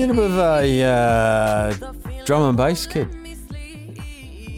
You're 0.00 0.12
a 0.12 0.14
bit 0.14 0.24
of 0.30 0.38
a 0.38 0.82
uh, 0.82 1.74
drum 2.24 2.42
and 2.48 2.56
bass 2.56 2.86
kid. 2.86 3.06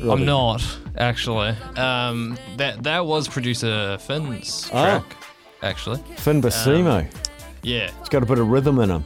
Robbie. 0.01 0.23
I'm 0.23 0.25
not 0.25 0.65
actually. 0.97 1.49
Um, 1.77 2.39
that 2.59 2.85
that 2.85 3.05
was 3.05 3.27
producer 3.27 3.99
Finn's 3.99 4.71
Oh. 4.73 4.83
track, 4.85 5.17
actually. 5.63 5.99
Finn 6.17 6.41
Basimo. 6.41 7.05
Yeah. 7.65 7.91
He's 7.99 8.09
got 8.09 8.23
a 8.23 8.27
bit 8.27 8.39
of 8.39 8.47
rhythm 8.51 8.79
in 8.79 8.91
him. 8.91 9.05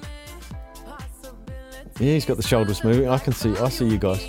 Yeah, 1.98 2.12
he's 2.12 2.26
got 2.26 2.36
the 2.36 2.42
shoulders 2.42 2.84
moving. 2.84 3.08
I 3.08 3.16
can 3.16 3.32
see. 3.32 3.56
I 3.56 3.70
see 3.70 3.86
you 3.88 3.96
guys. 3.96 4.28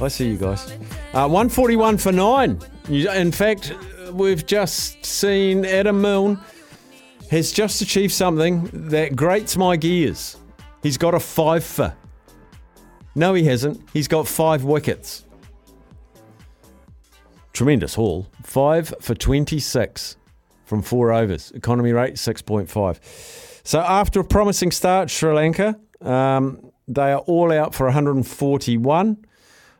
I 0.00 0.08
see 0.08 0.26
you 0.28 0.38
guys. 0.38 0.72
Uh, 1.12 1.28
141 1.28 1.98
for 1.98 2.10
nine. 2.10 2.58
In 2.88 3.30
fact, 3.32 3.74
we've 4.12 4.46
just 4.46 5.04
seen 5.04 5.66
Adam 5.66 6.00
Milne 6.00 6.40
has 7.30 7.52
just 7.52 7.82
achieved 7.82 8.14
something 8.14 8.70
that 8.72 9.14
grates 9.14 9.58
my 9.58 9.76
gears. 9.76 10.38
He's 10.84 10.98
got 10.98 11.14
a 11.14 11.18
five 11.18 11.64
for. 11.64 11.96
No, 13.14 13.32
he 13.32 13.44
hasn't. 13.44 13.80
He's 13.94 14.06
got 14.06 14.28
five 14.28 14.64
wickets. 14.64 15.24
Tremendous 17.54 17.94
haul. 17.94 18.26
Five 18.42 18.92
for 19.00 19.14
26 19.14 20.18
from 20.66 20.82
four 20.82 21.10
overs. 21.10 21.52
Economy 21.52 21.92
rate 21.92 22.16
6.5. 22.16 23.62
So 23.66 23.80
after 23.80 24.20
a 24.20 24.24
promising 24.24 24.72
start, 24.72 25.08
Sri 25.08 25.32
Lanka, 25.32 25.80
um, 26.02 26.70
they 26.86 27.12
are 27.12 27.20
all 27.20 27.50
out 27.50 27.74
for 27.74 27.86
141. 27.86 29.24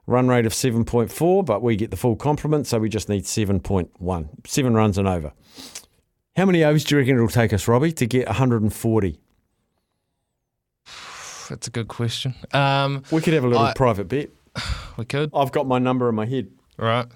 Run 0.06 0.28
rate 0.28 0.46
of 0.46 0.52
7.4, 0.54 1.44
but 1.44 1.60
we 1.60 1.76
get 1.76 1.90
the 1.90 1.98
full 1.98 2.16
complement, 2.16 2.66
so 2.66 2.78
we 2.78 2.88
just 2.88 3.10
need 3.10 3.24
7.1. 3.24 4.28
Seven 4.46 4.72
runs 4.72 4.96
and 4.96 5.06
over. 5.06 5.34
How 6.34 6.46
many 6.46 6.64
overs 6.64 6.84
do 6.84 6.94
you 6.94 7.00
reckon 7.00 7.16
it'll 7.16 7.28
take 7.28 7.52
us, 7.52 7.68
Robbie, 7.68 7.92
to 7.92 8.06
get 8.06 8.26
140? 8.26 9.20
That's 11.54 11.68
a 11.68 11.70
good 11.70 11.86
question. 11.86 12.34
Um, 12.52 13.04
We 13.12 13.20
could 13.20 13.32
have 13.32 13.44
a 13.44 13.46
little 13.46 13.62
I- 13.64 13.74
private 13.74 14.08
bet. 14.08 14.30
we 14.96 15.04
could. 15.04 15.30
I've 15.32 15.52
got 15.52 15.68
my 15.68 15.78
number 15.78 16.08
in 16.08 16.16
my 16.16 16.26
head. 16.26 16.48
Right. 16.76 17.06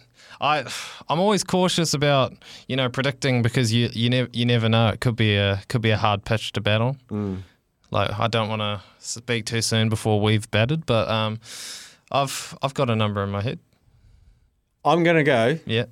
I 0.40 0.64
I'm 1.08 1.18
always 1.18 1.42
cautious 1.42 1.92
about 1.92 2.32
you 2.68 2.76
know 2.76 2.88
predicting 2.88 3.42
because 3.42 3.72
you 3.72 3.88
you 3.92 4.08
never 4.08 4.28
you 4.32 4.46
never 4.46 4.68
know 4.68 4.90
it 4.90 5.00
could 5.00 5.16
be 5.16 5.34
a 5.34 5.60
could 5.68 5.82
be 5.82 5.90
a 5.90 5.96
hard 5.96 6.24
pitch 6.24 6.52
to 6.52 6.60
battle. 6.60 6.96
Like 7.90 8.16
I 8.16 8.28
don't 8.28 8.48
want 8.48 8.60
to 8.62 8.80
speak 9.00 9.46
too 9.46 9.60
soon 9.60 9.88
before 9.88 10.20
we've 10.20 10.48
batted, 10.52 10.86
but 10.86 11.08
um, 11.08 11.40
I've 12.12 12.56
I've 12.62 12.74
got 12.74 12.88
a 12.90 12.94
number 12.94 13.24
in 13.24 13.30
my 13.30 13.42
head. 13.42 13.58
I'm 14.84 15.02
going 15.02 15.16
to 15.16 15.24
go 15.24 15.58
Yeah. 15.66 15.86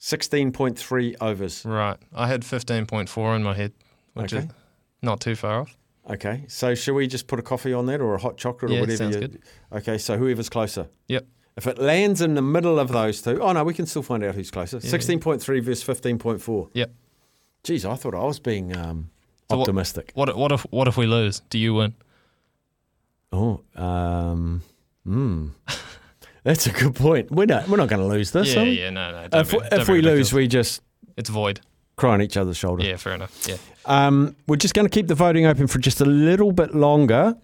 16.3 0.00 1.16
overs. 1.20 1.64
Right. 1.64 1.96
I 2.14 2.28
had 2.28 2.42
15.4 2.42 3.34
in 3.34 3.42
my 3.42 3.54
head, 3.54 3.72
which 4.14 4.32
Okay. 4.32 4.44
is 4.46 4.50
not 5.02 5.20
too 5.20 5.34
far 5.34 5.62
off. 5.62 5.76
Okay, 6.10 6.44
so 6.48 6.74
should 6.74 6.94
we 6.94 7.06
just 7.06 7.26
put 7.26 7.38
a 7.38 7.42
coffee 7.42 7.72
on 7.72 7.86
that 7.86 8.00
or 8.00 8.14
a 8.14 8.18
hot 8.20 8.36
chocolate 8.38 8.70
or 8.70 8.74
Yeah, 8.74 8.80
whatever? 8.80 8.96
sounds 8.96 9.16
you- 9.16 9.20
good. 9.20 9.42
Okay, 9.72 9.98
so 9.98 10.16
whoever's 10.16 10.48
closer. 10.48 10.88
Yep. 11.08 11.26
If 11.56 11.66
it 11.66 11.78
lands 11.78 12.20
in 12.20 12.34
the 12.34 12.42
middle 12.42 12.78
of 12.78 12.88
those 12.88 13.20
two, 13.20 13.40
oh 13.42 13.52
no, 13.52 13.64
we 13.64 13.74
can 13.74 13.84
still 13.86 14.02
find 14.02 14.22
out 14.24 14.34
who's 14.36 14.50
closer. 14.50 14.78
16.3 14.78 15.60
versus 15.60 15.82
15.4. 15.84 16.70
Yep. 16.72 16.92
Geez, 17.64 17.84
I 17.84 17.94
thought 17.96 18.14
I 18.14 18.22
was 18.24 18.38
being 18.38 18.74
um, 18.76 19.10
So 19.50 19.60
optimistic. 19.60 20.12
What 20.14 20.34
what 20.36 20.52
if 20.52 20.62
what 20.70 20.86
if 20.88 20.96
we 20.96 21.06
lose? 21.06 21.40
Do 21.50 21.58
you 21.58 21.74
win? 21.74 21.94
Oh, 23.32 23.60
um, 23.76 24.62
hmm. 25.04 25.48
That's 26.44 26.66
a 26.66 26.70
good 26.70 26.94
point. 26.94 27.30
We're 27.30 27.44
not, 27.46 27.68
we're 27.68 27.76
not 27.76 27.88
going 27.88 28.00
to 28.00 28.06
lose 28.08 28.30
this. 28.30 28.54
yeah, 28.54 28.62
yeah, 28.62 28.90
no, 28.90 29.10
no. 29.10 29.28
don't 29.28 29.40
If, 29.40 29.50
be- 29.50 29.76
if 29.76 29.88
we 29.88 30.00
lose, 30.00 30.32
we 30.32 30.46
just 30.46 30.80
it's 31.16 31.28
void. 31.28 31.60
Cry 31.98 32.14
on 32.14 32.22
each 32.22 32.36
other's 32.36 32.56
shoulder. 32.56 32.84
Yeah, 32.84 32.96
fair 32.96 33.14
enough. 33.14 33.46
Yeah. 33.46 33.56
Um, 33.84 34.36
we're 34.46 34.56
just 34.56 34.74
going 34.74 34.86
to 34.86 34.90
keep 34.90 35.08
the 35.08 35.14
voting 35.14 35.46
open 35.46 35.66
for 35.66 35.78
just 35.78 36.00
a 36.00 36.04
little 36.04 36.52
bit 36.52 36.74
longer 36.74 37.36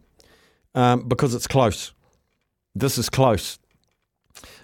um, 0.75 1.09
because 1.09 1.35
it's 1.35 1.47
close. 1.47 1.93
This 2.75 2.99
is 2.99 3.09
close. 3.09 3.59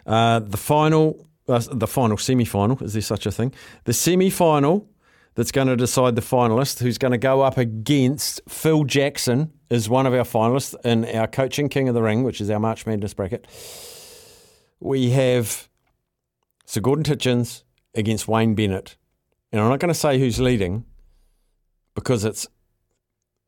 Uh, 0.06 0.40
the 0.40 0.56
final, 0.56 1.26
uh, 1.48 1.62
the 1.70 1.86
final 1.86 2.16
semi-final. 2.16 2.82
Is 2.82 2.94
there 2.94 3.02
such 3.02 3.26
a 3.26 3.30
thing? 3.30 3.52
The 3.84 3.92
semi-final 3.92 4.88
that's 5.34 5.52
going 5.52 5.68
to 5.68 5.76
decide 5.76 6.16
the 6.16 6.22
finalist, 6.22 6.80
who's 6.80 6.98
going 6.98 7.12
to 7.12 7.18
go 7.18 7.42
up 7.42 7.56
against 7.56 8.40
Phil 8.48 8.84
Jackson, 8.84 9.52
is 9.70 9.88
one 9.88 10.06
of 10.06 10.12
our 10.12 10.24
finalists 10.24 10.74
in 10.84 11.04
our 11.16 11.28
coaching 11.28 11.68
King 11.68 11.88
of 11.88 11.94
the 11.94 12.02
Ring, 12.02 12.24
which 12.24 12.40
is 12.40 12.50
our 12.50 12.58
March 12.58 12.86
Madness 12.86 13.14
bracket. 13.14 13.46
We 14.80 15.10
have 15.10 15.68
Sir 16.66 16.80
Gordon 16.80 17.04
Tietjens 17.04 17.62
against 17.94 18.26
Wayne 18.26 18.54
Bennett. 18.54 18.96
And 19.52 19.60
I'm 19.60 19.68
not 19.68 19.80
going 19.80 19.92
to 19.92 19.94
say 19.94 20.18
who's 20.18 20.40
leading 20.40 20.84
because 21.94 22.24
it's 22.24 22.46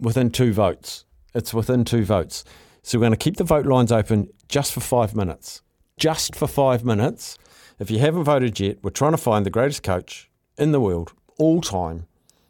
within 0.00 0.30
two 0.30 0.52
votes. 0.52 1.04
It's 1.34 1.54
within 1.54 1.84
two 1.84 2.04
votes. 2.04 2.44
So 2.82 2.98
we're 2.98 3.04
going 3.04 3.12
to 3.12 3.16
keep 3.16 3.36
the 3.36 3.44
vote 3.44 3.66
lines 3.66 3.92
open 3.92 4.28
just 4.48 4.72
for 4.72 4.80
five 4.80 5.14
minutes. 5.14 5.62
Just 5.96 6.34
for 6.34 6.48
five 6.48 6.84
minutes. 6.84 7.38
If 7.78 7.90
you 7.90 8.00
haven't 8.00 8.24
voted 8.24 8.58
yet, 8.58 8.78
we're 8.82 8.90
trying 8.90 9.12
to 9.12 9.18
find 9.18 9.46
the 9.46 9.50
greatest 9.50 9.82
coach 9.82 10.30
in 10.58 10.72
the 10.72 10.80
world, 10.80 11.12
all 11.38 11.60
time. 11.60 12.06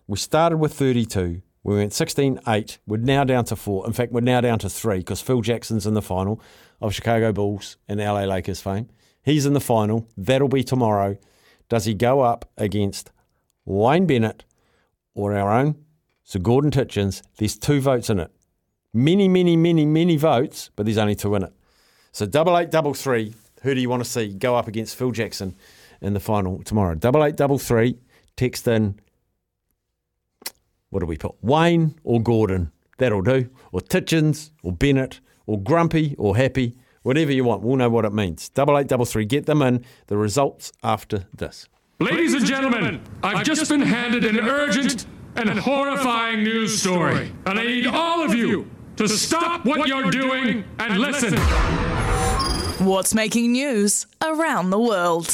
We 0.06 0.16
started 0.16 0.56
with 0.56 0.72
32. 0.74 1.42
We 1.62 1.76
went 1.76 1.92
16 1.92 2.40
8. 2.46 2.78
We're 2.86 2.96
now 2.96 3.24
down 3.24 3.44
to 3.46 3.56
four. 3.56 3.86
In 3.86 3.92
fact, 3.92 4.12
we're 4.12 4.20
now 4.20 4.40
down 4.40 4.58
to 4.60 4.70
three 4.70 4.98
because 4.98 5.20
Phil 5.20 5.42
Jackson's 5.42 5.86
in 5.86 5.94
the 5.94 6.02
final 6.02 6.40
of 6.80 6.94
Chicago 6.94 7.32
Bulls 7.32 7.76
and 7.88 8.00
LA 8.00 8.24
Lakers 8.24 8.60
fame. 8.60 8.88
He's 9.22 9.46
in 9.46 9.52
the 9.52 9.60
final. 9.60 10.08
That'll 10.16 10.48
be 10.48 10.64
tomorrow. 10.64 11.19
Does 11.69 11.84
he 11.84 11.94
go 11.94 12.20
up 12.20 12.50
against 12.56 13.12
Wayne 13.64 14.06
Bennett 14.06 14.44
or 15.14 15.34
our 15.36 15.50
own 15.50 15.76
Sir 16.24 16.38
Gordon 16.38 16.70
Tietjens? 16.70 17.22
There's 17.36 17.56
two 17.56 17.80
votes 17.80 18.10
in 18.10 18.18
it. 18.18 18.30
Many, 18.94 19.28
many, 19.28 19.56
many, 19.56 19.86
many 19.86 20.16
votes, 20.16 20.70
but 20.76 20.84
there's 20.84 20.98
only 20.98 21.14
two 21.14 21.34
in 21.34 21.42
it. 21.42 21.52
So 22.12 22.26
double 22.26 22.58
eight, 22.58 22.70
double 22.70 22.94
three. 22.94 23.34
Who 23.62 23.75
do 23.75 23.81
you 23.81 23.88
want 23.88 24.04
to 24.04 24.08
see 24.08 24.34
go 24.34 24.56
up 24.56 24.69
against 24.69 24.96
Phil 24.96 25.12
Jackson 25.12 25.54
in 26.00 26.14
the 26.14 26.20
final 26.20 26.62
tomorrow? 26.62 26.94
Double 26.94 27.25
eight, 27.25 27.37
double 27.37 27.58
three. 27.58 27.98
Text 28.37 28.66
in. 28.69 28.98
What 30.90 31.00
do 31.00 31.06
we 31.06 31.16
put? 31.16 31.34
Wayne 31.42 31.94
or 32.04 32.20
Gordon? 32.20 32.70
That'll 32.98 33.22
do. 33.22 33.48
Or 33.72 33.81
Tietjens 33.81 34.50
or 34.62 34.72
Bennett 34.72 35.20
or 35.46 35.60
Grumpy 35.60 36.14
or 36.19 36.37
Happy. 36.37 36.76
Whatever 37.02 37.32
you 37.32 37.44
want. 37.44 37.62
We'll 37.62 37.76
know 37.76 37.90
what 37.90 38.04
it 38.04 38.12
means. 38.12 38.48
Double 38.50 38.78
eight, 38.78 38.88
double 38.88 39.06
three. 39.06 39.25
Get 39.25 39.46
them 39.46 39.62
in. 39.62 39.84
The 40.06 40.16
results 40.16 40.72
after 40.82 41.26
this. 41.34 41.66
Ladies 42.02 42.34
and 42.34 42.44
gentlemen, 42.44 43.00
I've 43.22 43.44
just 43.44 43.70
been 43.70 43.81
handed 43.81 44.25
an 44.25 44.40
urgent 44.40 45.06
and 45.37 45.56
horrifying 45.56 46.43
news 46.43 46.81
story. 46.81 47.31
And 47.46 47.60
I 47.60 47.64
need 47.64 47.87
all 47.87 48.25
of 48.25 48.34
you 48.34 48.69
to 48.96 49.08
stop 49.08 49.64
what 49.64 49.87
you're 49.87 50.10
doing 50.10 50.64
and 50.81 50.99
listen. 50.99 51.38
What's 52.84 53.14
making 53.14 53.52
news 53.52 54.08
around 54.20 54.70
the 54.70 54.81
world? 54.81 55.28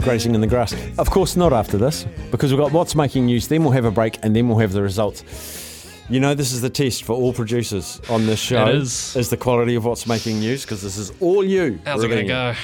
Grazing 0.00 0.34
in 0.34 0.40
the 0.40 0.46
grass. 0.46 0.74
Of 0.96 1.10
course, 1.10 1.36
not 1.36 1.52
after 1.52 1.76
this, 1.76 2.06
because 2.30 2.50
we've 2.50 2.60
got 2.60 2.72
what's 2.72 2.94
making 2.94 3.26
news. 3.26 3.46
Then 3.46 3.62
we'll 3.62 3.72
have 3.72 3.84
a 3.84 3.90
break, 3.90 4.18
and 4.22 4.34
then 4.34 4.48
we'll 4.48 4.56
have 4.56 4.72
the 4.72 4.80
results. 4.80 5.22
You 6.10 6.18
know, 6.18 6.34
this 6.34 6.52
is 6.52 6.60
the 6.60 6.70
test 6.70 7.04
for 7.04 7.12
all 7.12 7.32
producers 7.32 8.00
on 8.10 8.26
this 8.26 8.40
show. 8.40 8.66
It 8.66 8.74
is. 8.74 9.14
is. 9.14 9.30
the 9.30 9.36
quality 9.36 9.76
of 9.76 9.84
what's 9.84 10.06
making 10.08 10.40
news 10.40 10.62
because 10.64 10.82
this 10.82 10.96
is 10.96 11.12
all 11.20 11.44
you. 11.44 11.78
How's 11.84 12.02
it 12.02 12.08
going 12.08 12.26
to 12.26 12.28
go? 12.28 12.54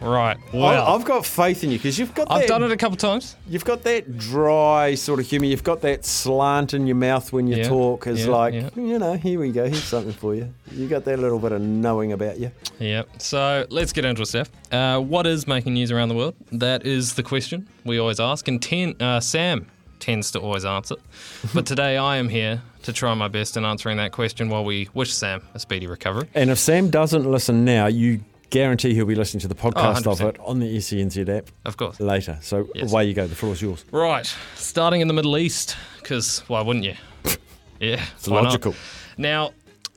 Right. 0.00 0.36
I- 0.54 0.56
Well, 0.56 0.94
I've 0.94 1.04
got 1.04 1.26
faith 1.26 1.64
in 1.64 1.70
you 1.70 1.76
because 1.78 1.98
you've 1.98 2.14
got 2.14 2.28
I've 2.30 2.42
that, 2.42 2.48
done 2.48 2.62
it 2.62 2.70
a 2.70 2.76
couple 2.78 2.96
times. 2.96 3.36
You've 3.46 3.64
got 3.64 3.82
that 3.82 4.16
dry 4.16 4.94
sort 4.94 5.20
of 5.20 5.26
humour. 5.26 5.46
You've 5.46 5.64
got 5.64 5.82
that 5.82 6.04
slant 6.06 6.72
in 6.72 6.86
your 6.86 6.96
mouth 6.96 7.30
when 7.32 7.46
you 7.46 7.56
Yeah, 7.56 7.68
talk. 7.68 8.06
It's 8.06 8.24
yeah, 8.24 8.30
like, 8.32 8.54
yeah. 8.54 8.70
you 8.76 8.98
know, 8.98 9.14
here 9.14 9.38
we 9.40 9.50
go. 9.50 9.64
Here's 9.64 9.82
something 9.84 10.12
for 10.14 10.34
you. 10.34 10.54
You 10.72 10.86
got 10.88 11.04
that 11.04 11.18
little 11.18 11.38
bit 11.40 11.52
of 11.52 11.60
knowing 11.60 12.12
about 12.12 12.38
you. 12.38 12.52
Yep. 12.78 13.20
So 13.20 13.66
let's 13.68 13.92
get 13.92 14.04
into 14.06 14.22
it, 14.22 14.26
Steph. 14.26 14.50
Uh, 14.72 15.00
what 15.00 15.26
is 15.26 15.46
making 15.46 15.74
news 15.74 15.90
around 15.90 16.08
the 16.08 16.14
world? 16.14 16.36
That 16.52 16.86
is 16.86 17.14
the 17.14 17.22
question 17.24 17.68
we 17.84 17.98
always 17.98 18.18
ask, 18.20 18.48
and 18.48 18.62
ten, 18.62 18.94
uh, 19.02 19.20
Sam 19.20 19.66
tends 20.00 20.30
to 20.32 20.40
always 20.40 20.64
answer. 20.64 20.96
But 21.54 21.66
today 21.66 21.96
I 21.96 22.16
am 22.16 22.28
here 22.28 22.62
to 22.82 22.92
try 22.92 23.12
my 23.14 23.28
best 23.28 23.56
in 23.56 23.64
answering 23.64 23.96
that 23.98 24.12
question 24.12 24.48
while 24.48 24.64
we 24.64 24.88
wish 24.94 25.12
Sam 25.12 25.42
a 25.54 25.58
speedy 25.58 25.86
recovery. 25.86 26.28
And 26.34 26.50
if 26.50 26.58
Sam 26.58 26.90
doesn't 26.90 27.24
listen 27.30 27.64
now, 27.64 27.86
you 27.86 28.20
guarantee 28.50 28.94
he'll 28.94 29.04
be 29.06 29.14
listening 29.14 29.40
to 29.42 29.48
the 29.48 29.56
oh, 29.62 29.70
podcast 29.70 30.06
of 30.06 30.20
it 30.22 30.38
on 30.40 30.58
the 30.58 30.76
SENZ 30.78 31.28
app 31.28 31.50
Of 31.66 31.76
course. 31.76 32.00
later. 32.00 32.38
So 32.40 32.68
Yes. 32.74 32.90
away 32.92 33.04
you 33.06 33.14
go. 33.14 33.26
The 33.26 33.34
floor 33.34 33.52
is 33.52 33.60
yours. 33.62 33.84
Right. 33.92 34.26
Starting 34.56 35.00
in 35.02 35.08
the 35.08 35.14
Middle 35.14 35.36
East, 35.36 35.76
because 36.00 36.40
why 36.48 36.60
wouldn't 36.62 36.84
you? 36.84 36.94
Yeah. 37.80 38.02
It's 38.16 38.26
why 38.26 38.40
not? 38.40 38.44
logical. 38.46 38.74
Now, 39.18 39.52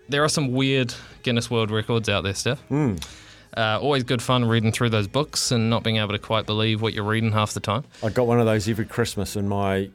there 0.09 0.23
are 0.23 0.29
some 0.29 0.51
weird 0.51 0.93
Guinness 1.23 1.49
World 1.49 1.71
Records 1.71 2.09
out 2.09 2.23
there, 2.23 2.35
Steph. 2.35 2.59
Hmm. 2.67 2.95
Uh, 3.57 3.79
always 3.81 4.03
good 4.03 4.21
fun 4.21 4.45
reading 4.45 4.71
through 4.71 4.89
those 4.89 5.07
books 5.07 5.51
and 5.51 5.69
not 5.69 5.83
being 5.83 5.97
able 5.97 6.13
to 6.13 6.19
quite 6.19 6.45
believe 6.45 6.81
what 6.81 6.93
you're 6.93 7.03
reading 7.03 7.31
half 7.31 7.53
the 7.53 7.59
time. 7.59 7.83
I 8.03 8.09
got 8.09 8.25
one 8.27 8.39
of 8.39 8.45
those 8.45 8.67
every 8.69 8.85
Christmas 8.85 9.35
in 9.35 9.47
my 9.47 9.89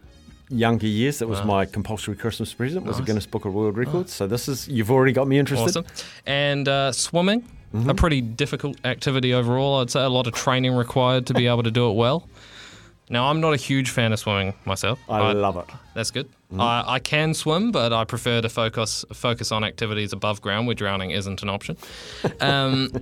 younger 0.50 0.86
years. 0.86 1.18
That 1.20 1.28
was 1.28 1.42
my 1.44 1.64
compulsory 1.66 2.16
Christmas 2.16 2.52
present. 2.52 2.84
Was 2.84 2.98
a 2.98 3.02
Guinness 3.02 3.26
Book 3.26 3.44
of 3.46 3.54
World 3.54 3.76
Records. 3.76 4.12
So 4.12 4.26
this 4.26 4.46
is 4.48 4.68
you've 4.68 4.90
already 4.90 5.12
got 5.12 5.26
me 5.26 5.38
interested. 5.38 5.68
Awesome. 5.78 5.86
And 6.26 6.68
uh, 6.68 6.92
swimming, 6.92 7.44
a 7.72 7.76
Mm-hmm. 7.76 7.90
pretty 7.96 8.20
difficult 8.20 8.76
activity 8.86 9.34
overall. 9.34 9.80
I'd 9.80 9.90
say 9.90 10.02
a 10.02 10.08
lot 10.08 10.26
of 10.28 10.32
training 10.34 10.72
required 10.74 11.26
to 11.26 11.34
be 11.34 11.46
able 11.52 11.62
to 11.64 11.70
do 11.70 11.90
it 11.90 11.94
well. 11.94 12.26
Now, 13.10 13.28
I'm 13.28 13.40
not 13.40 13.52
a 13.54 13.56
huge 13.56 13.90
fan 13.90 14.12
of 14.12 14.18
swimming 14.18 14.54
myself. 14.64 14.98
I 15.08 15.32
love 15.32 15.56
it. 15.56 15.66
That's 15.94 16.10
good. 16.10 16.26
Mm-hmm. 16.52 16.60
I, 16.60 16.84
I 16.86 16.98
can 17.00 17.34
swim, 17.34 17.72
but 17.72 17.92
I 17.92 18.04
prefer 18.04 18.40
to 18.40 18.48
focus 18.48 19.04
focus 19.12 19.50
on 19.52 19.62
activities 19.64 20.12
above 20.12 20.40
ground 20.40 20.66
where 20.66 20.74
drowning 20.74 21.10
isn't 21.10 21.42
an 21.42 21.48
option. 21.48 21.76
Um, 22.40 22.92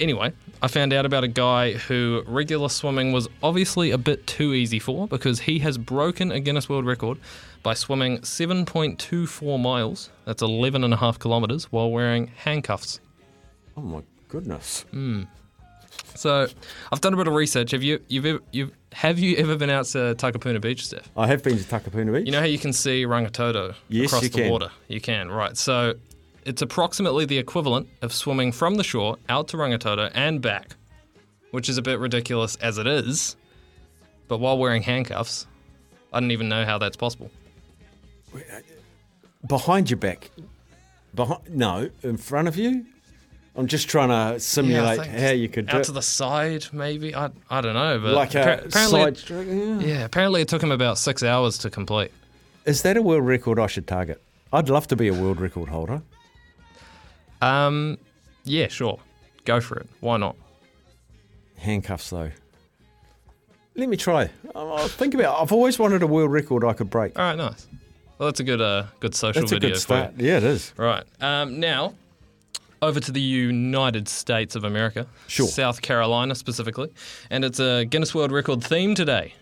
anyway, 0.00 0.32
I 0.62 0.68
found 0.68 0.92
out 0.92 1.06
about 1.06 1.24
a 1.24 1.28
guy 1.28 1.72
who 1.72 2.22
regular 2.26 2.68
swimming 2.68 3.12
was 3.12 3.28
obviously 3.42 3.90
a 3.90 3.98
bit 3.98 4.26
too 4.26 4.54
easy 4.54 4.78
for 4.78 5.06
because 5.08 5.40
he 5.40 5.58
has 5.60 5.78
broken 5.78 6.30
a 6.32 6.40
Guinness 6.40 6.68
World 6.68 6.86
Record 6.86 7.18
by 7.62 7.74
swimming 7.74 8.18
7.24 8.18 9.60
miles, 9.60 10.10
that's 10.24 10.42
11 10.42 10.84
and 10.84 10.94
a 10.94 10.96
half 10.96 11.18
kilometres, 11.18 11.64
while 11.72 11.90
wearing 11.90 12.28
handcuffs. 12.28 13.00
Oh 13.76 13.82
my 13.82 14.02
goodness. 14.28 14.84
Hmm. 14.90 15.22
So, 16.14 16.48
I've 16.92 17.00
done 17.00 17.14
a 17.14 17.16
bit 17.16 17.28
of 17.28 17.34
research. 17.34 17.70
Have 17.72 17.82
you 17.82 18.00
you've 18.08 18.26
ever, 18.26 18.40
you've 18.52 18.72
have 18.92 19.18
you 19.18 19.36
ever 19.36 19.56
been 19.56 19.70
out 19.70 19.84
to 19.86 20.14
Takapuna 20.16 20.60
Beach, 20.60 20.86
Steph? 20.86 21.08
I 21.16 21.26
have 21.26 21.42
been 21.42 21.56
to 21.58 21.64
Takapuna 21.64 22.12
Beach. 22.12 22.26
You 22.26 22.32
know 22.32 22.40
how 22.40 22.46
you 22.46 22.58
can 22.58 22.72
see 22.72 23.04
Rangitoto 23.04 23.74
Yes, 23.88 24.06
across 24.06 24.22
the 24.22 24.30
can. 24.30 24.50
water? 24.50 24.70
You 24.88 25.00
can, 25.00 25.30
right. 25.30 25.56
So 25.56 25.94
it's 26.48 26.62
approximately 26.62 27.26
the 27.26 27.36
equivalent 27.36 27.86
of 28.00 28.10
swimming 28.12 28.52
from 28.52 28.76
the 28.76 28.82
shore 28.84 29.18
out 29.28 29.48
to 29.48 29.58
Rangitoto 29.58 30.10
and 30.14 30.40
back, 30.40 30.76
which 31.50 31.68
is 31.68 31.76
a 31.76 31.82
bit 31.82 31.98
ridiculous 31.98 32.56
as 32.56 32.78
it 32.78 32.86
is. 32.86 33.36
But 34.28 34.38
while 34.38 34.56
wearing 34.56 34.80
handcuffs, 34.82 35.46
I 36.10 36.20
didn't 36.20 36.32
even 36.32 36.48
know 36.48 36.64
how 36.64 36.78
that's 36.78 36.96
possible. 36.96 37.30
behind 39.46 39.90
your 39.90 39.98
back. 39.98 40.30
Behind 41.14 41.40
no, 41.50 41.90
in 42.02 42.16
front 42.16 42.48
of 42.48 42.56
you. 42.56 42.86
I'm 43.56 43.66
just 43.66 43.88
trying 43.88 44.08
to 44.10 44.38
simulate 44.40 45.00
think 45.00 45.18
how 45.18 45.30
you 45.30 45.48
could 45.48 45.66
do 45.66 45.74
Out 45.76 45.80
it. 45.80 45.84
to 45.84 45.92
the 45.92 46.02
side, 46.02 46.66
maybe? 46.72 47.14
I, 47.14 47.28
I 47.50 47.60
don't 47.60 47.74
know. 47.74 47.98
But 47.98 48.14
like 48.14 48.34
a 48.36 48.60
apparently, 48.64 48.70
side 48.70 49.18
it- 49.18 49.46
Yeah. 49.46 49.80
yeah, 49.80 50.04
apparently 50.04 50.40
it 50.40 50.48
took 50.48 50.62
him 50.62 50.70
about 50.70 50.96
six 50.96 51.22
hours 51.24 51.58
to 51.58 51.70
complete. 51.70 52.12
Is 52.64 52.82
that 52.82 52.96
a 52.96 53.02
world 53.02 53.26
record 53.26 53.58
I 53.58 53.66
should 53.66 53.86
target? 53.86 54.22
I'd 54.52 54.68
love 54.68 54.86
to 54.88 54.96
be 54.96 55.08
a 55.08 55.12
world 55.14 55.40
record 55.40 55.68
holder. 55.68 56.00
Um, 57.40 57.98
yeah, 58.44 58.68
sure. 58.68 58.98
Go 59.44 59.60
for 59.60 59.78
it. 59.78 59.86
Why 60.00 60.16
not? 60.16 60.36
Handcuffs 61.56 62.10
though. 62.10 62.30
Let 63.76 63.88
me 63.88 63.96
try. 63.96 64.30
I'll 64.54 64.72
I'll 64.72 64.88
think 64.88 65.14
about. 65.14 65.38
It. 65.38 65.42
I've 65.42 65.52
always 65.52 65.78
wanted 65.78 66.02
a 66.02 66.06
world 66.06 66.32
record 66.32 66.64
I 66.64 66.72
could 66.72 66.90
break. 66.90 67.18
All 67.18 67.24
right, 67.24 67.36
nice. 67.36 67.66
Well, 68.18 68.28
that's 68.28 68.40
a 68.40 68.44
good, 68.44 68.60
uh, 68.60 68.86
good 68.98 69.14
social 69.14 69.42
That's 69.42 69.52
a 69.52 69.56
video 69.56 69.70
good 69.70 69.80
for 69.82 69.94
you. 69.94 70.00
start. 70.02 70.14
Yeah, 70.18 70.36
it 70.38 70.42
is. 70.42 70.72
Right. 70.76 71.04
Um, 71.20 71.60
now, 71.60 71.94
over 72.82 72.98
to 72.98 73.12
the 73.12 73.20
United 73.20 74.08
States 74.08 74.56
of 74.56 74.64
America. 74.64 75.06
Sure. 75.28 75.46
South 75.46 75.80
Carolina 75.82 76.34
specifically. 76.34 76.92
And 77.30 77.44
it's 77.44 77.60
a 77.60 77.84
Guinness 77.84 78.16
World 78.16 78.32
Record 78.32 78.64
theme 78.64 78.96
today. 78.96 79.34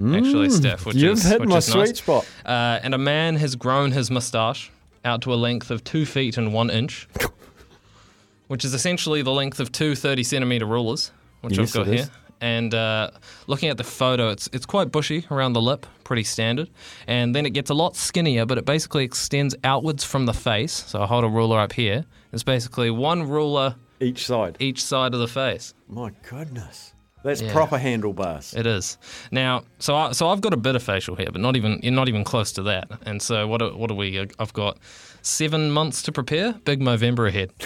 Actually, 0.00 0.50
Steph, 0.50 0.86
which 0.86 0.96
Mm, 0.96 1.00
You've 1.00 1.18
is 1.18 1.24
hit 1.24 1.40
which 1.40 1.48
my 1.48 1.56
is 1.58 1.66
sweet 1.66 1.80
nice. 1.88 1.98
spot. 1.98 2.26
Uh, 2.46 2.78
and 2.84 2.94
a 2.94 2.98
man 2.98 3.34
has 3.36 3.56
grown 3.56 3.90
his 3.90 4.10
moustache 4.12 4.70
out 5.04 5.22
to 5.22 5.32
a 5.32 5.36
length 5.36 5.70
of 5.70 5.84
two 5.84 6.06
feet 6.06 6.36
and 6.38 6.52
one 6.52 6.70
inch, 6.70 7.08
which 8.48 8.64
is 8.64 8.74
essentially 8.74 9.22
the 9.22 9.32
length 9.32 9.60
of 9.60 9.72
two 9.72 9.94
30 9.94 10.22
centimeter 10.22 10.66
rulers, 10.66 11.10
which 11.40 11.58
Yes, 11.58 11.74
I've 11.76 11.84
got 11.84 11.92
it 11.92 11.98
here. 11.98 12.08
And 12.40 12.74
uh, 12.74 13.10
looking 13.46 13.68
at 13.70 13.76
the 13.78 13.84
photo, 13.84 14.28
it's 14.30 14.48
it's 14.52 14.66
quite 14.66 14.90
bushy 14.92 15.24
around 15.30 15.52
the 15.54 15.62
lip, 15.62 15.86
pretty 16.02 16.24
standard. 16.24 16.68
And 17.06 17.34
then 17.34 17.46
it 17.46 17.50
gets 17.50 17.70
a 17.70 17.74
lot 17.74 17.96
skinnier, 17.96 18.44
but 18.44 18.58
it 18.58 18.64
basically 18.66 19.04
extends 19.04 19.54
outwards 19.64 20.04
from 20.04 20.26
the 20.26 20.34
face. 20.34 20.72
So 20.72 21.00
I 21.00 21.06
hold 21.06 21.24
a 21.24 21.28
ruler 21.28 21.58
up 21.58 21.72
here. 21.72 22.04
It's 22.32 22.42
basically 22.42 22.90
one 22.90 23.28
ruler 23.28 23.76
Each 24.00 24.26
side. 24.26 24.56
each 24.60 24.82
side 24.82 25.14
of 25.14 25.20
the 25.20 25.28
face. 25.28 25.72
My 25.88 26.10
goodness. 26.28 26.92
That's 27.24 27.40
Yeah. 27.42 27.52
proper 27.52 27.78
handlebars. 27.78 28.54
It 28.54 28.66
is 28.66 28.98
now. 29.32 29.64
So 29.78 29.96
I, 29.96 30.12
so 30.12 30.28
I've 30.28 30.40
got 30.42 30.52
a 30.52 30.56
bit 30.58 30.76
of 30.76 30.82
facial 30.82 31.16
hair, 31.16 31.28
but 31.32 31.40
not 31.40 31.56
even 31.56 31.80
not 31.82 32.08
even 32.08 32.22
close 32.22 32.52
to 32.52 32.62
that. 32.64 32.88
And 33.06 33.20
so 33.20 33.48
what? 33.48 33.58
do- 33.58 33.74
What 33.76 33.88
do 33.88 33.94
we? 33.96 34.20
I've 34.38 34.52
got 34.52 34.78
seven 35.22 35.70
months 35.70 36.02
to 36.02 36.12
prepare. 36.12 36.52
Big 36.64 36.80
Movember 36.80 37.26
ahead. 37.28 37.50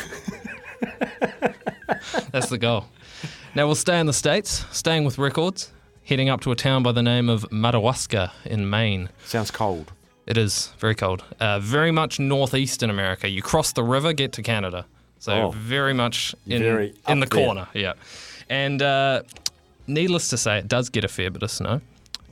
That's 2.32 2.49
the 2.49 2.58
goal. 2.58 2.84
Now 3.55 3.66
we'll 3.66 3.75
stay 3.75 3.99
in 3.99 4.06
the 4.06 4.12
states, 4.12 4.64
staying 4.70 5.05
with 5.05 5.19
records, 5.19 5.72
heading 6.05 6.28
up 6.28 6.40
to 6.43 6.52
a 6.52 6.56
town 6.56 6.82
by 6.82 6.93
the 6.93 7.02
name 7.02 7.28
of 7.28 7.50
Madawaska 7.50 8.32
in 8.44 8.69
Maine. 8.70 9.08
Sounds 9.25 9.50
cold. 9.50 9.93
It 10.26 10.37
is 10.37 10.72
very 10.78 10.94
cold. 10.94 11.25
Uh, 11.40 11.58
very 11.58 11.90
much 11.90 12.20
northeast 12.20 12.82
in 12.82 12.90
America. 12.90 13.28
You 13.28 13.43
cross 13.43 13.72
the 13.72 13.82
river, 13.82 14.12
get 14.12 14.32
to 14.32 14.43
Canada. 14.43 14.84
So 15.19 15.32
Oh. 15.32 15.50
very 15.50 15.94
much 15.94 16.34
in, 16.46 16.62
Very 16.62 16.94
in 17.08 17.20
the 17.20 17.27
there. 17.27 17.44
corner. 17.44 17.67
Yeah. 17.74 17.94
And 18.50 18.81
uh, 18.82 19.22
needless 19.88 20.28
to 20.28 20.36
say, 20.36 20.58
it 20.58 20.68
does 20.68 20.88
get 20.88 21.04
a 21.04 21.08
fair 21.08 21.30
bit 21.30 21.42
of 21.42 21.50
snow. 21.50 21.80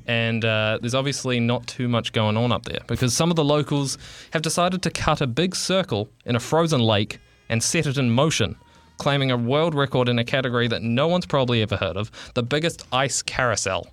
And 0.07 0.45
uh, 0.45 0.79
there's 0.81 0.95
obviously 0.95 1.41
not 1.41 1.67
too 1.67 1.89
much 1.89 2.13
going 2.13 2.37
on 2.37 2.53
up 2.53 2.65
there 2.65 2.81
because 2.87 3.13
some 3.13 3.31
of 3.31 3.37
the 3.37 3.45
locals 3.45 3.99
have 4.31 4.43
decided 4.43 4.83
to 4.83 4.91
cut 4.91 5.21
a 5.21 5.27
big 5.27 5.57
circle 5.57 6.09
in 6.25 6.37
a 6.37 6.41
frozen 6.41 6.81
lake 6.81 7.19
and 7.49 7.61
set 7.63 7.87
it 7.87 7.99
in 7.99 8.11
motion, 8.11 8.57
claiming 8.99 9.33
a 9.33 9.37
world 9.37 9.75
record 9.75 10.09
in 10.09 10.19
a 10.19 10.25
category 10.25 10.69
that 10.69 10.83
no 10.83 11.09
one's 11.09 11.27
probably 11.27 11.61
ever 11.61 11.77
heard 11.77 11.97
of 11.97 12.13
the 12.35 12.43
biggest 12.43 12.87
ice 12.93 13.21
carousel. 13.21 13.89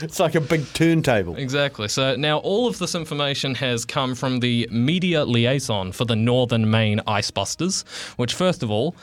It's 0.00 0.20
like 0.20 0.36
a 0.36 0.40
big 0.40 0.64
turntable. 0.74 1.34
Exactly. 1.36 1.88
So 1.88 2.14
now 2.14 2.38
all 2.38 2.68
of 2.68 2.78
this 2.78 2.94
information 2.94 3.54
has 3.56 3.84
come 3.84 4.14
from 4.14 4.38
the 4.38 4.68
media 4.70 5.24
liaison 5.24 5.90
for 5.90 6.04
the 6.04 6.14
Northern 6.14 6.70
Maine 6.70 7.00
Icebusters, 7.06 7.86
which, 8.16 8.34
first 8.34 8.62
of 8.62 8.70
all, 8.70 8.94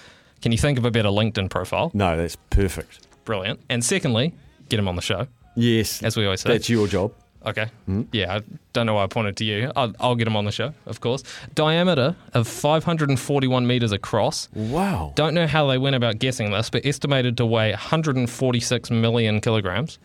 can 0.42 0.51
you 0.51 0.58
think 0.58 0.77
of 0.77 0.86
a 0.86 0.92
better 0.92 1.10
LinkedIn 1.10 1.50
profile? 1.50 1.92
No, 1.94 2.15
that's 2.18 2.36
perfect. 2.50 3.08
Brilliant. 3.25 3.60
And 3.70 3.84
secondly, 3.84 4.34
get 4.70 4.80
him 4.80 4.88
on 4.88 4.96
the 4.96 5.01
show, 5.01 5.27
Yes. 5.56 6.04
as 6.04 6.15
we 6.18 6.25
always 6.25 6.42
say. 6.42 6.50
That's 6.51 6.70
your 6.70 6.88
job. 6.88 7.12
Okay. 7.46 7.68
Hmm? 7.86 8.04
Yeah, 8.12 8.38
I 8.38 8.42
don't 8.74 8.88
know 8.88 8.96
why 8.96 9.04
I 9.04 9.08
pointed 9.08 9.38
to 9.38 9.46
you. 9.46 9.72
I'll, 9.75 9.94
I'll 10.00 10.15
get 10.15 10.25
him 10.27 10.36
on 10.36 10.46
the 10.46 10.51
show, 10.51 10.74
of 10.88 11.00
course. 11.00 11.24
Diameter 11.54 12.15
of 12.34 12.48
541 12.48 13.68
meters 13.68 13.92
across. 13.92 14.50
Wow. 14.54 15.13
Don't 15.15 15.36
know 15.36 15.46
how 15.46 15.68
they 15.68 15.77
went 15.77 15.96
about 15.96 16.18
guessing 16.18 16.51
this, 16.51 16.72
but 16.72 16.84
estimated 16.86 17.38
to 17.38 17.46
weigh 17.46 17.70
146 17.72 18.89
million 18.92 19.42
kilograms. 19.42 20.00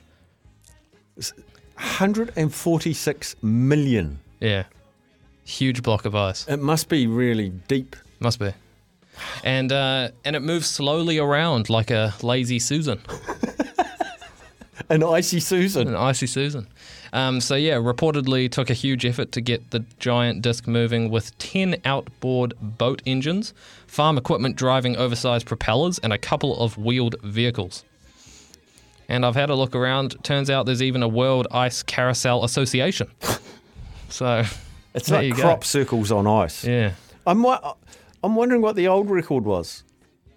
146 1.76 3.36
million. 3.42 4.18
Yeah. 4.40 4.64
Huge 5.44 5.82
block 5.82 6.04
of 6.04 6.14
ice. 6.14 6.46
It 6.46 6.58
must 6.60 6.88
be 6.88 7.06
really 7.06 7.48
deep. 7.68 7.96
Must 8.20 8.38
be. 8.38 8.52
And 9.44 9.72
uh, 9.72 10.10
and 10.24 10.36
it 10.36 10.40
moves 10.40 10.66
slowly 10.66 11.18
around 11.18 11.68
like 11.70 11.90
a 11.90 12.14
lazy 12.22 12.58
Susan, 12.58 13.00
An 14.88 15.02
icy 15.04 15.38
Susan. 15.40 15.88
an 15.88 15.94
icy 15.94 16.26
Susan. 16.26 16.66
Um, 17.12 17.40
so 17.40 17.54
yeah, 17.54 17.74
reportedly 17.74 18.50
took 18.50 18.70
a 18.70 18.74
huge 18.74 19.04
effort 19.04 19.32
to 19.32 19.40
get 19.40 19.70
the 19.70 19.84
giant 19.98 20.42
disc 20.42 20.66
moving 20.66 21.10
with 21.10 21.36
ten 21.38 21.76
outboard 21.84 22.54
boat 22.60 23.00
engines, 23.06 23.52
farm 23.86 24.18
equipment 24.18 24.56
driving 24.56 24.96
oversized 24.96 25.46
propellers, 25.46 25.98
and 26.00 26.12
a 26.12 26.18
couple 26.18 26.58
of 26.60 26.76
wheeled 26.76 27.16
vehicles. 27.22 27.84
And 29.08 29.26
I've 29.26 29.34
had 29.36 29.50
a 29.50 29.54
look 29.56 29.74
around. 29.74 30.16
Turns 30.24 30.50
out 30.50 30.66
there's 30.66 30.82
even 30.82 31.02
a 31.02 31.08
World 31.08 31.46
Ice 31.50 31.82
Carousel 31.82 32.44
Association. 32.44 33.08
so, 34.08 34.44
It's 34.94 35.10
like 35.10 35.26
you 35.26 35.34
go. 35.34 35.42
crop 35.42 35.64
circles 35.64 36.10
on 36.12 36.26
ice. 36.28 36.64
yeah, 36.64 36.92
I'm 37.26 37.42
wa- 37.42 37.74
I'm 38.22 38.34
wondering 38.34 38.62
what 38.62 38.76
the 38.76 38.88
old 38.88 39.10
record 39.10 39.44
was. 39.44 39.84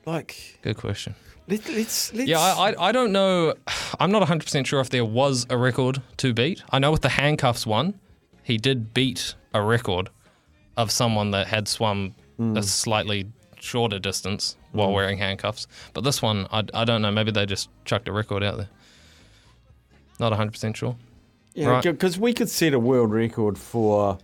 Like, 0.06 0.60
good 0.62 0.78
question. 0.78 1.16
let, 1.48 1.68
let's 1.70 2.14
let's. 2.14 2.28
Yeah, 2.28 2.40
I, 2.40 2.72
I, 2.72 2.90
I 2.90 2.92
don't 2.92 3.12
know. 3.12 3.54
I'm 4.00 4.12
not 4.12 4.28
100% 4.28 4.66
sure 4.66 4.80
if 4.80 4.90
there 4.90 5.06
was 5.06 5.46
a 5.50 5.58
record 5.58 6.02
to 6.18 6.34
beat. 6.34 6.64
I 6.72 6.80
know 6.80 6.92
with 6.92 7.02
the 7.02 7.10
handcuffs 7.10 7.66
one, 7.66 8.00
he 8.44 8.58
did 8.58 8.94
beat 8.94 9.36
a 9.54 9.62
record 9.62 10.10
of 10.78 10.92
someone 10.92 11.32
that 11.32 11.48
had 11.48 11.68
swum 11.68 12.16
a 12.40 12.44
hmm. 12.44 12.62
slightly 12.62 13.28
shorter 13.60 14.00
distance 14.00 14.58
while 14.72 14.88
hmm. 14.88 14.96
wearing 14.96 15.18
handcuffs. 15.18 15.68
But 15.94 16.04
this 16.04 16.22
one, 16.22 16.48
I, 16.52 16.64
I 16.74 16.84
don't 16.86 17.02
know. 17.02 17.12
Maybe 17.12 17.32
they 17.32 17.46
just 17.46 17.70
chucked 17.86 18.08
a 18.08 18.12
record 18.12 18.44
out 18.44 18.58
there. 18.58 18.70
Not 20.20 20.34
100% 20.34 20.76
sure. 20.76 20.96
yeah, 21.54 21.68
right. 21.68 21.84
because 21.84 22.20
we 22.20 22.34
could 22.34 22.50
set 22.50 22.74
a 22.74 22.80
world 22.80 23.12
record 23.12 23.58
for 23.58 24.18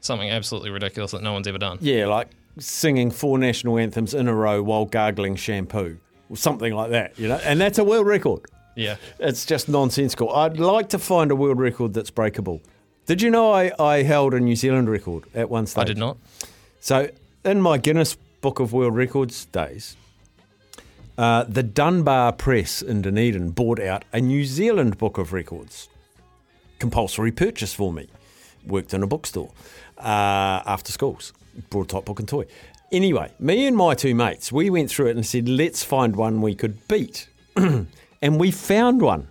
Something 0.00 0.28
absolutely 0.28 0.68
ridiculous 0.68 1.12
that 1.12 1.22
no 1.22 1.32
one's 1.32 1.48
ever 1.48 1.56
done. 1.56 1.78
yeah, 1.80 2.06
like 2.06 2.28
singing 2.58 3.10
four 3.10 3.38
national 3.38 3.78
anthems 3.78 4.14
in 4.14 4.28
a 4.28 4.34
row 4.34 4.62
while 4.62 4.84
gargling 4.84 5.36
shampoo, 5.36 5.98
or 6.28 6.36
something 6.36 6.72
like 6.74 6.90
that. 6.90 7.18
You 7.18 7.28
know, 7.28 7.40
and 7.44 7.60
that's 7.60 7.78
a 7.78 7.84
world 7.84 8.06
record. 8.06 8.42
Yeah. 8.76 8.96
It's 9.18 9.44
just 9.46 9.68
nonsensical. 9.68 10.34
I'd 10.34 10.58
like 10.58 10.88
to 10.90 10.98
find 10.98 11.30
a 11.30 11.36
world 11.36 11.58
record 11.58 11.94
that's 11.94 12.10
breakable. 12.10 12.60
Did 13.06 13.22
you 13.22 13.30
know 13.30 13.52
I, 13.52 13.70
I 13.78 14.02
held 14.02 14.34
a 14.34 14.40
New 14.40 14.56
Zealand 14.56 14.88
record 14.88 15.24
at 15.34 15.50
one 15.50 15.66
stage? 15.66 15.82
I 15.82 15.84
did 15.84 15.98
not. 15.98 16.16
So, 16.80 17.10
in 17.44 17.60
my 17.60 17.78
Guinness 17.78 18.16
Book 18.40 18.60
of 18.60 18.72
World 18.72 18.96
Records 18.96 19.44
days, 19.46 19.96
uh, 21.16 21.44
the 21.44 21.62
Dunbar 21.62 22.32
Press 22.32 22.82
in 22.82 23.02
Dunedin 23.02 23.50
bought 23.50 23.78
out 23.78 24.04
a 24.12 24.20
New 24.20 24.44
Zealand 24.44 24.98
Book 24.98 25.18
of 25.18 25.32
Records. 25.32 25.88
Compulsory 26.78 27.30
purchase 27.30 27.72
for 27.72 27.92
me. 27.92 28.08
Worked 28.66 28.94
in 28.94 29.02
a 29.02 29.06
bookstore 29.06 29.50
uh, 29.98 30.62
after 30.66 30.90
schools. 30.90 31.32
A 31.56 31.84
top 31.84 32.04
book 32.04 32.18
and 32.18 32.28
toy. 32.28 32.46
Anyway, 32.92 33.32
me 33.38 33.66
and 33.66 33.76
my 33.76 33.94
two 33.94 34.14
mates, 34.14 34.52
we 34.52 34.70
went 34.70 34.90
through 34.90 35.06
it 35.06 35.16
and 35.16 35.26
said, 35.26 35.48
let's 35.48 35.82
find 35.82 36.14
one 36.16 36.40
we 36.40 36.54
could 36.54 36.86
beat. 36.86 37.28
and 37.56 37.88
we 38.22 38.50
found 38.50 39.02
one. 39.02 39.28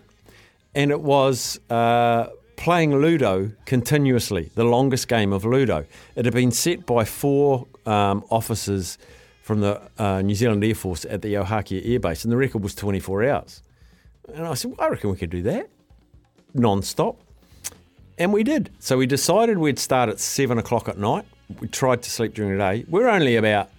And 0.75 0.92
it 0.92 1.01
was 1.01 1.60
uh, 1.70 2.27
playing 2.56 2.96
Ludo 2.96 3.51
continuously, 3.65 4.51
the 4.56 4.63
longest 4.63 5.08
game 5.08 5.32
of 5.32 5.46
Ludo. 5.46 5.86
It 6.15 6.25
had 6.25 6.34
been 6.34 6.51
set 6.51 6.86
by 6.86 7.06
four 7.06 7.68
um, 7.86 8.25
officers 8.30 8.98
from 9.44 9.62
the 9.62 9.82
uh, 9.98 10.22
New 10.22 10.36
Zealand 10.36 10.63
Air 10.63 10.75
Force 10.75 11.06
at 11.06 11.22
the 11.22 11.36
Ohakea 11.36 11.82
Air 11.86 12.00
Base, 12.00 12.24
and 12.24 12.32
the 12.32 12.38
record 12.38 12.63
was 12.63 12.74
24 12.75 13.25
hours. 13.25 13.62
And 14.34 14.48
I 14.48 14.53
said, 14.56 14.72
well, 14.72 14.88
I 14.88 14.89
reckon 14.89 15.12
we 15.12 15.18
could 15.18 15.30
do 15.30 15.44
that 15.44 15.70
non 16.53 16.82
stop. 16.82 17.20
And 18.18 18.32
we 18.32 18.44
did. 18.44 18.70
So 18.80 18.98
we 18.98 19.08
decided 19.08 19.58
we'd 19.58 19.80
start 19.80 20.10
at 20.10 20.20
seven 20.20 20.58
o'clock 20.58 20.88
at 20.88 20.98
night. 20.98 21.25
We 21.59 21.67
tried 21.67 22.01
to 22.03 22.09
sleep 22.09 22.33
during 22.33 22.51
the 22.51 22.57
day. 22.57 22.85
We're 22.88 23.07
only 23.09 23.35
about, 23.35 23.69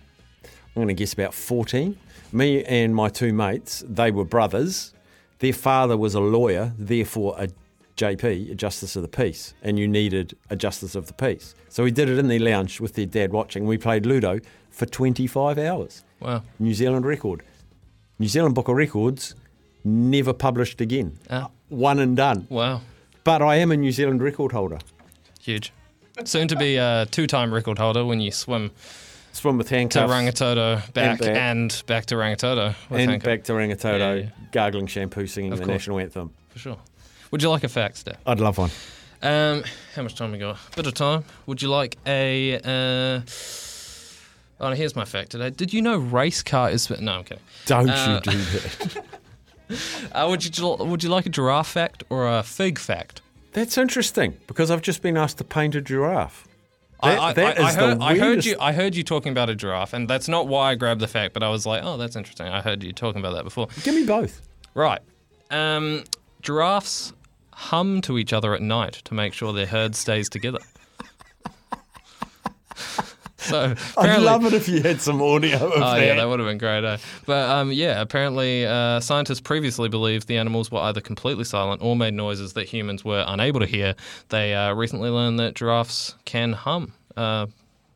I'm 0.45 0.51
going 0.75 0.89
to 0.89 0.95
guess 0.95 1.13
about 1.13 1.35
14. 1.35 1.99
Me 2.33 2.65
and 2.65 2.95
my 2.95 3.09
two 3.09 3.33
mates, 3.33 3.85
they 3.89 4.11
were 4.11 4.25
brothers. 4.25 4.93
Their 5.39 5.53
father 5.53 5.97
was 5.97 6.15
a 6.15 6.21
lawyer, 6.21 6.73
therefore 6.79 7.37
a 7.39 7.49
JP, 7.97 8.51
a 8.51 8.55
Justice 8.55 8.97
of 8.97 9.03
the 9.03 9.09
Peace, 9.09 9.55
and 9.63 9.79
you 9.79 9.87
needed 9.87 10.37
a 10.51 10.57
Justice 10.57 10.95
of 10.95 11.07
the 11.07 11.13
Peace. 11.13 11.55
So 11.69 11.85
we 11.85 11.91
did 11.91 12.09
it 12.09 12.19
in 12.19 12.29
their 12.29 12.41
lounge 12.41 12.81
with 12.81 12.95
their 12.95 13.07
dad 13.07 13.33
watching. 13.33 13.67
We 13.67 13.79
played 13.79 14.05
Ludo 14.05 14.41
for 14.71 14.87
25 14.87 15.59
hours. 15.59 16.05
Wow. 16.21 16.43
New 16.59 16.75
Zealand 16.75 17.07
record. 17.07 17.43
New 18.19 18.29
Zealand 18.29 18.55
Book 18.55 18.69
of 18.69 18.77
Records, 18.77 19.35
never 19.85 20.33
published 20.33 20.81
again. 20.81 21.19
Ah. 21.31 21.51
One 21.69 21.99
and 21.99 22.17
done. 22.17 22.47
Wow. 22.49 22.81
But 23.23 23.43
I 23.43 23.57
am 23.57 23.71
a 23.71 23.77
New 23.77 23.93
Zealand 23.93 24.23
record 24.23 24.53
holder. 24.53 24.79
Huge. 25.41 25.73
Soon 26.25 26.49
to 26.49 26.57
be 26.57 26.77
a 26.77 27.07
two 27.11 27.27
time 27.27 27.53
record 27.53 27.79
holder 27.79 28.05
when 28.05 28.21
you 28.21 28.31
swim 28.31 28.71
Swim 29.33 29.59
with 29.59 29.69
handcuffs. 29.69 30.09
to. 30.11 30.15
Rangitoto 30.17 30.93
back 30.93 31.19
back. 31.19 31.29
and 31.37 31.83
back, 31.87 32.07
to 32.07 32.15
Rangitoto. 32.15 32.75
and 32.91 32.99
handcuffs. 33.11 33.25
back 33.25 33.45
to 33.45 33.53
Rangitoto, 33.53 33.99
Yeah, 33.99 34.15
yeah. 34.15 34.29
gargling 34.53 34.87
shampoo, 34.87 35.27
singing 35.27 35.53
Of 35.53 35.59
the 35.59 35.65
course. 35.65 35.75
national 35.75 35.99
anthem. 35.99 36.31
For 36.51 36.59
sure. 36.61 36.79
Would 37.33 37.43
you 37.43 37.51
like 37.51 37.65
a 37.65 37.69
fact, 37.69 37.97
Steph? 37.97 38.17
I'd 38.27 38.39
love 38.39 38.59
one. 38.59 38.71
Um, 39.23 39.65
how 39.97 40.03
much 40.03 40.15
time 40.15 40.31
we 40.31 40.39
got? 40.39 40.57
Bit 40.77 40.87
of 40.87 40.95
time. 40.95 41.25
Would 41.47 41.63
you 41.63 41.69
like 41.69 41.97
a? 42.07 42.59
Uh, 42.59 43.21
oh, 44.61 44.71
here's 44.73 44.95
my 44.95 45.05
fact 45.05 45.31
today. 45.31 45.51
Did 45.51 45.73
you 45.73 45.83
know 45.83 45.97
race 45.97 46.43
car 46.43 46.71
is? 46.71 46.89
No, 46.91 47.13
I'm 47.13 47.25
kidding. 47.25 47.43
Don't 47.67 47.91
Uh, 47.91 48.21
you 48.27 48.33
do 48.33 48.39
that. 48.39 49.05
Uh, 50.13 50.27
would 50.29 50.45
you 50.45 50.77
Would 50.79 51.03
you 51.03 51.09
like 51.09 51.25
a 51.25 51.31
giraffe 51.31 51.69
fact 51.69 52.05
or 52.11 52.29
a 52.29 52.43
fig 52.43 52.79
fact? 52.79 53.23
That's 53.55 53.79
interesting 53.79 54.37
because 54.47 54.71
I've 54.71 54.83
just 54.83 55.01
been 55.01 55.17
asked 55.17 55.39
to 55.39 55.45
paint 55.45 55.75
a 55.75 55.81
giraffe. 55.81 56.47
I, 57.01 57.11
That- 57.11 57.21
I, 57.21 57.33
that 57.33 57.59
I, 57.61 57.63
I 57.69 57.73
the 57.73 57.79
heard, 57.81 57.99
I 58.03 58.19
heard 58.19 58.45
you. 58.45 58.57
I 58.61 58.73
heard 58.73 58.95
you 58.95 59.03
talking 59.03 59.33
about 59.33 59.49
a 59.51 59.55
giraffe, 59.55 59.93
and 59.95 60.09
that's 60.09 60.29
not 60.29 60.47
why 60.49 60.71
I 60.73 60.75
grabbed 60.75 61.01
the 61.01 61.09
fact. 61.09 61.35
But 61.35 61.43
I 61.43 61.49
was 61.49 61.65
like, 61.65 61.83
oh, 61.85 61.97
that's 61.97 62.17
interesting. 62.17 62.47
I 62.49 62.61
heard 62.61 62.83
you 62.83 62.93
talking 62.93 63.21
about 63.21 63.35
that 63.35 63.45
before. 63.45 63.69
Give 63.83 63.95
me 63.95 64.05
both. 64.05 64.43
Right. 64.75 65.01
Um, 65.51 66.05
giraffes 66.43 67.13
hum 67.53 68.01
to 68.03 68.19
each 68.19 68.33
other 68.33 68.55
at 68.55 68.63
night 68.63 68.95
to 69.05 69.15
make 69.15 69.33
sure 69.33 69.53
their 69.53 69.67
herd 69.67 69.95
stays 69.95 70.29
together. 70.29 70.59
So 73.45 73.75
I'd 73.99 74.21
love 74.21 74.45
it 74.47 74.53
if 74.53 74.69
you 74.69 74.83
had 74.83 75.01
some 75.01 75.21
audio 75.23 75.57
of 75.57 75.73
Oh 75.77 75.81
that. 75.81 76.05
yeah, 76.05 76.15
that 76.15 76.29
would 76.29 76.41
have 76.41 76.49
been 76.49 76.59
great. 76.59 76.85
Eh? 76.85 76.97
But 77.27 77.49
um, 77.51 77.73
yeah, 77.73 78.01
apparently 78.01 78.67
uh, 78.67 79.01
scientists 79.01 79.41
previously 79.41 79.89
believed 79.89 80.27
the 80.29 80.37
animals 80.37 80.71
were 80.71 80.81
either 80.81 81.01
completely 81.01 81.45
silent 81.45 81.83
or 81.83 81.95
made 81.97 82.15
noises 82.15 82.53
that 82.55 82.69
humans 82.69 83.05
were 83.05 83.25
unable 83.27 83.61
to 83.61 83.67
hear. 83.67 83.95
They 84.29 84.55
uh, 84.55 84.73
recently 84.75 85.11
learned 85.11 85.39
that 85.41 85.55
giraffes 85.55 86.15
can 86.25 86.53
hum. 86.53 86.93
Uh, 87.17 87.47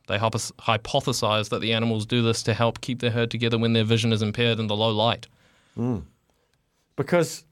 they 0.07 0.17
hypo- 0.19 0.39
hypothesized 0.39 1.51
that 1.51 1.61
the 1.61 1.73
animals 1.75 2.07
do 2.07 2.23
this 2.23 2.43
to 2.45 2.55
help 2.55 2.81
keep 2.81 3.01
their 3.01 3.11
herd 3.11 3.31
together 3.31 3.59
when 3.59 3.75
their 3.75 3.85
vision 3.85 4.13
is 4.13 4.23
impaired 4.23 4.59
in 4.59 4.67
the 4.67 4.77
low 4.77 4.91
light. 4.91 5.27
Because 6.97 7.45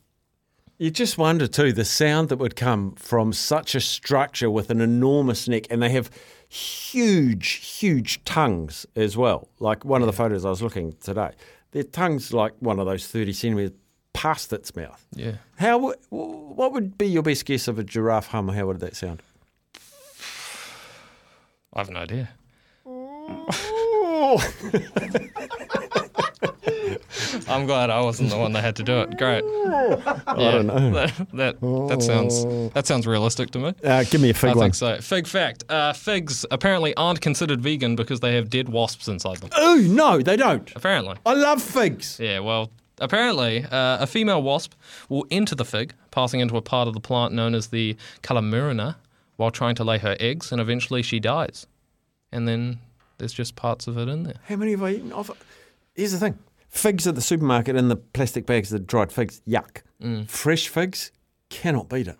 you 0.78 0.90
just 0.90 1.18
wonder 1.18 1.46
too 1.46 1.72
the 1.72 1.84
sound 1.84 2.28
that 2.28 2.38
would 2.38 2.56
come 2.56 2.92
from 2.96 3.32
such 3.32 3.74
a 3.74 3.80
structure 3.80 4.50
with 4.50 4.70
an 4.70 4.80
enormous 4.80 5.48
neck, 5.48 5.66
and 5.70 5.82
they 5.82 5.90
have 5.90 6.10
huge, 6.48 7.48
huge 7.78 8.22
tongues 8.24 8.86
as 8.94 9.16
well. 9.16 9.48
Like 9.58 9.84
one 9.84 10.02
of 10.02 10.06
the 10.06 10.12
photos 10.12 10.44
I 10.44 10.50
was 10.50 10.62
looking 10.62 10.92
today, 11.00 11.30
their 11.72 11.82
tongue's 11.82 12.32
like 12.32 12.52
one 12.60 12.78
of 12.78 12.86
those 12.86 13.06
thirty 13.06 13.32
centimeters 13.32 13.72
past 14.12 14.52
its 14.52 14.74
mouth. 14.76 15.04
Yeah. 15.14 15.32
How? 15.56 15.78
w- 15.78 15.94
What 16.10 16.72
would 16.72 16.96
be 16.96 17.06
your 17.06 17.22
best 17.22 17.44
guess 17.44 17.68
of 17.68 17.78
a 17.78 17.84
giraffe 17.84 18.28
hum? 18.28 18.48
How 18.48 18.66
would 18.66 18.80
that 18.80 18.96
sound? 18.96 19.22
I 21.74 21.80
have 21.80 21.90
no 21.90 22.00
idea. 22.00 22.30
I'm 27.48 27.66
glad 27.66 27.90
I 27.90 28.00
wasn't 28.00 28.30
the 28.30 28.38
one 28.38 28.52
that 28.52 28.62
had 28.62 28.76
to 28.76 28.82
do 28.82 29.00
it. 29.02 29.16
Great. 29.18 29.44
I 30.26 30.34
don't 30.36 30.66
know. 30.66 30.90
That, 30.90 31.12
that, 31.34 31.60
that 31.60 32.02
sounds 32.02 32.44
that 32.74 32.86
sounds 32.86 33.06
realistic 33.06 33.50
to 33.52 33.58
me. 33.58 33.74
Uh, 33.84 34.04
give 34.04 34.20
me 34.20 34.30
a 34.30 34.34
fig 34.34 34.50
I 34.50 34.54
one. 34.54 34.64
think 34.64 34.74
so. 34.74 34.98
Fig 35.00 35.26
fact: 35.26 35.64
uh, 35.68 35.92
figs 35.92 36.44
apparently 36.50 36.94
aren't 36.96 37.20
considered 37.20 37.60
vegan 37.60 37.94
because 37.96 38.20
they 38.20 38.34
have 38.34 38.50
dead 38.50 38.68
wasps 38.68 39.08
inside 39.08 39.38
them. 39.38 39.50
Oh 39.56 39.76
no, 39.88 40.20
they 40.22 40.36
don't. 40.36 40.70
Apparently, 40.74 41.16
I 41.24 41.34
love 41.34 41.62
figs. 41.62 42.18
yeah. 42.20 42.40
Well, 42.40 42.70
apparently, 43.00 43.64
uh, 43.64 43.98
a 44.00 44.06
female 44.06 44.42
wasp 44.42 44.72
will 45.08 45.26
enter 45.30 45.54
the 45.54 45.64
fig, 45.64 45.94
passing 46.10 46.40
into 46.40 46.56
a 46.56 46.62
part 46.62 46.88
of 46.88 46.94
the 46.94 47.00
plant 47.00 47.32
known 47.32 47.54
as 47.54 47.68
the 47.68 47.96
calamurina, 48.22 48.96
while 49.36 49.50
trying 49.50 49.74
to 49.76 49.84
lay 49.84 49.98
her 49.98 50.16
eggs, 50.18 50.50
and 50.52 50.60
eventually 50.60 51.02
she 51.02 51.20
dies. 51.20 51.66
And 52.32 52.48
then 52.48 52.80
there's 53.18 53.32
just 53.32 53.54
parts 53.56 53.86
of 53.86 53.96
it 53.98 54.08
in 54.08 54.24
there. 54.24 54.34
How 54.48 54.56
many 54.56 54.72
have 54.72 54.82
I 54.82 54.90
eaten? 54.92 55.12
I've, 55.12 55.30
here's 55.94 56.12
the 56.12 56.18
thing: 56.18 56.38
figs 56.76 57.06
at 57.06 57.14
the 57.14 57.20
supermarket 57.20 57.76
in 57.76 57.88
the 57.88 57.96
plastic 57.96 58.46
bags, 58.46 58.70
the 58.70 58.78
dried 58.78 59.12
figs, 59.12 59.40
yuck. 59.46 59.82
Mm. 60.02 60.28
Fresh 60.28 60.68
figs, 60.68 61.10
cannot 61.50 61.88
beat 61.88 62.08
it. 62.08 62.18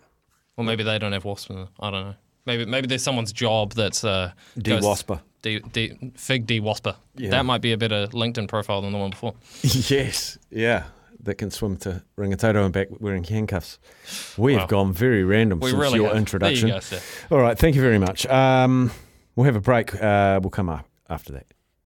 Or 0.57 0.63
maybe 0.63 0.83
they 0.83 0.97
don't 0.99 1.11
have 1.13 1.25
wasps 1.25 1.49
in 1.49 1.55
them. 1.57 1.67
I 1.79 1.91
don't 1.91 2.05
know. 2.07 2.15
Maybe 2.45 2.65
maybe 2.65 2.87
there's 2.87 3.03
someone's 3.03 3.33
job 3.33 3.73
that's 3.73 4.03
uh, 4.03 4.31
goes- 4.61 4.81
De-wasper. 4.81 5.21
De, 5.43 5.59
de, 5.59 6.11
fig 6.15 6.47
de-wasper. 6.47 6.95
Yeah. 7.15 7.29
That 7.29 7.45
might 7.45 7.61
be 7.61 7.71
a 7.71 7.77
better 7.77 8.07
LinkedIn 8.07 8.47
profile 8.47 8.81
than 8.81 8.91
the 8.91 8.97
one 8.97 9.11
before. 9.11 9.35
yes, 9.61 10.37
yeah. 10.49 10.85
That 11.23 11.35
can 11.35 11.51
swim 11.51 11.77
to 11.77 12.03
Rangitoto 12.17 12.63
and 12.63 12.73
back 12.73 12.87
wearing 12.99 13.23
handcuffs. 13.23 13.77
We 14.37 14.53
have 14.53 14.63
Wow. 14.63 14.67
gone 14.67 14.93
very 14.93 15.23
random 15.23 15.59
We 15.59 15.69
since 15.71 15.79
really 15.81 15.99
your 15.99 16.07
have. 16.09 16.17
introduction. 16.17 16.69
You 16.69 16.79
go. 16.79 16.97
All 17.31 17.39
right, 17.41 17.57
thank 17.57 17.75
you 17.75 17.81
very 17.81 17.99
much. 17.99 18.25
Um, 18.27 18.91
we'll 19.35 19.45
have 19.45 19.55
a 19.55 19.61
break. 19.61 19.93
Uh, 19.93 20.39
we'll 20.41 20.49
come 20.51 20.69
up 20.69 20.87
after 21.09 21.33
that. 21.33 21.45